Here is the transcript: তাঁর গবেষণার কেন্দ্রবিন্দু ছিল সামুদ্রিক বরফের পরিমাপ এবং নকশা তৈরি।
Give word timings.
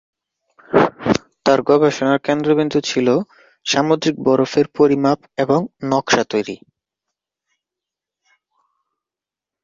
তাঁর 1.45 1.59
গবেষণার 1.61 2.19
কেন্দ্রবিন্দু 2.19 2.79
ছিল 2.81 3.07
সামুদ্রিক 3.65 4.15
বরফের 4.19 4.67
পরিমাপ 4.77 5.19
এবং 5.37 5.59
নকশা 5.83 6.23
তৈরি। 6.23 6.55